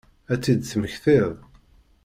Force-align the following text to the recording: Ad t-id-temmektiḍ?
Ad 0.33 0.39
t-id-temmektiḍ? 0.43 1.33